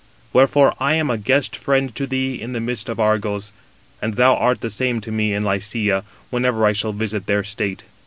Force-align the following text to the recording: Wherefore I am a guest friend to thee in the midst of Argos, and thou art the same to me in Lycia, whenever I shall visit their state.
Wherefore 0.33 0.73
I 0.79 0.95
am 0.95 1.11
a 1.11 1.17
guest 1.19 1.55
friend 1.55 1.93
to 1.93 2.07
thee 2.07 2.33
in 2.33 2.53
the 2.53 2.59
midst 2.59 2.89
of 2.89 2.99
Argos, 2.99 3.51
and 4.01 4.15
thou 4.15 4.35
art 4.35 4.61
the 4.61 4.71
same 4.71 4.99
to 5.01 5.11
me 5.11 5.31
in 5.31 5.43
Lycia, 5.43 6.03
whenever 6.31 6.65
I 6.65 6.71
shall 6.73 6.91
visit 6.93 7.27
their 7.27 7.43
state. 7.43 7.83